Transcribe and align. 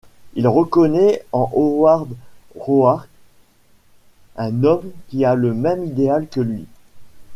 Il 0.33 0.47
reconnaît 0.47 1.23
en 1.31 1.47
Howard 1.53 2.15
Roark 2.57 3.07
un 4.35 4.63
homme 4.63 4.89
qui 5.09 5.25
a 5.25 5.35
le 5.35 5.53
même 5.53 5.85
idéal 5.85 6.27
que 6.27 6.39
lui. 6.41 6.65